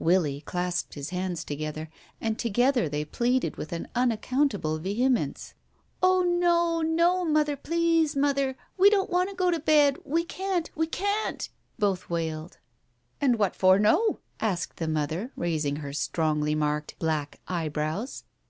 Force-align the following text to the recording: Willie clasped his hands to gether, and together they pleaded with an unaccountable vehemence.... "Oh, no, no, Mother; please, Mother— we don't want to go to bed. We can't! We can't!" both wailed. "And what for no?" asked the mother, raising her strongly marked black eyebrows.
Willie 0.00 0.40
clasped 0.40 0.94
his 0.94 1.10
hands 1.10 1.44
to 1.44 1.54
gether, 1.54 1.88
and 2.20 2.36
together 2.36 2.88
they 2.88 3.04
pleaded 3.04 3.54
with 3.54 3.72
an 3.72 3.86
unaccountable 3.94 4.80
vehemence.... 4.80 5.54
"Oh, 6.02 6.24
no, 6.24 6.82
no, 6.82 7.24
Mother; 7.24 7.54
please, 7.54 8.16
Mother— 8.16 8.56
we 8.76 8.90
don't 8.90 9.08
want 9.08 9.30
to 9.30 9.36
go 9.36 9.52
to 9.52 9.60
bed. 9.60 9.98
We 10.04 10.24
can't! 10.24 10.68
We 10.74 10.88
can't!" 10.88 11.48
both 11.78 12.10
wailed. 12.10 12.58
"And 13.20 13.38
what 13.38 13.54
for 13.54 13.78
no?" 13.78 14.18
asked 14.40 14.78
the 14.78 14.88
mother, 14.88 15.30
raising 15.36 15.76
her 15.76 15.92
strongly 15.92 16.56
marked 16.56 16.98
black 16.98 17.38
eyebrows. 17.46 18.24